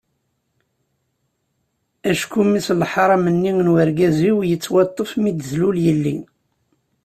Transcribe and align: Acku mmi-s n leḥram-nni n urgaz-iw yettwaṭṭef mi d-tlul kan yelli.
Acku 2.11 2.41
mmi-s 2.45 2.67
n 2.73 2.77
leḥram-nni 2.81 3.51
n 3.53 3.71
urgaz-iw 3.73 4.37
yettwaṭṭef 4.49 5.11
mi 5.21 5.31
d-tlul 5.31 5.75
kan 5.77 5.81
yelli. 5.85 6.17